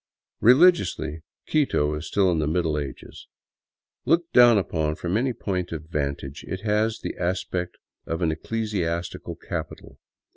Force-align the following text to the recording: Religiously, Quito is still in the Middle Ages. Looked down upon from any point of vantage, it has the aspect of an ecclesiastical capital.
Religiously, 0.39 1.21
Quito 1.45 1.93
is 1.93 2.07
still 2.07 2.31
in 2.31 2.39
the 2.39 2.47
Middle 2.47 2.75
Ages. 2.79 3.27
Looked 4.05 4.33
down 4.33 4.57
upon 4.57 4.95
from 4.95 5.15
any 5.15 5.31
point 5.31 5.71
of 5.71 5.85
vantage, 5.89 6.43
it 6.47 6.61
has 6.61 6.97
the 7.01 7.15
aspect 7.19 7.77
of 8.07 8.23
an 8.23 8.31
ecclesiastical 8.31 9.35
capital. 9.35 9.99